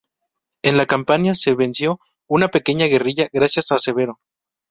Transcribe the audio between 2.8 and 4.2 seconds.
guerrilla gracias a Severo.